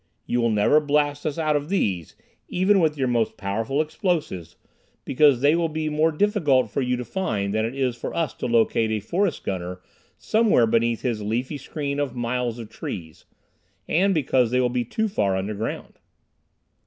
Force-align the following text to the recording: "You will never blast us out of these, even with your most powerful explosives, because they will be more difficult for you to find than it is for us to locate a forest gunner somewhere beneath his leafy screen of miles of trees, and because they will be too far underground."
"You 0.25 0.41
will 0.41 0.49
never 0.49 0.79
blast 0.79 1.27
us 1.27 1.37
out 1.37 1.55
of 1.55 1.69
these, 1.69 2.15
even 2.47 2.79
with 2.79 2.97
your 2.97 3.07
most 3.07 3.37
powerful 3.37 3.79
explosives, 3.79 4.55
because 5.05 5.41
they 5.41 5.53
will 5.55 5.69
be 5.69 5.89
more 5.89 6.11
difficult 6.11 6.71
for 6.71 6.81
you 6.81 6.97
to 6.97 7.05
find 7.05 7.53
than 7.53 7.65
it 7.65 7.75
is 7.75 7.95
for 7.95 8.11
us 8.11 8.33
to 8.37 8.47
locate 8.47 8.89
a 8.89 8.99
forest 8.99 9.43
gunner 9.43 9.79
somewhere 10.17 10.65
beneath 10.65 11.01
his 11.03 11.21
leafy 11.21 11.59
screen 11.59 11.99
of 11.99 12.15
miles 12.15 12.57
of 12.57 12.67
trees, 12.67 13.25
and 13.87 14.15
because 14.15 14.49
they 14.49 14.59
will 14.59 14.69
be 14.69 14.83
too 14.83 15.07
far 15.07 15.37
underground." 15.37 15.99